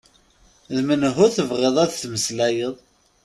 D 0.75 0.77
menhu 0.87 1.27
tebɣiḍ 1.35 1.75
ad 1.83 1.91
tmeslayeḍ? 1.93 2.75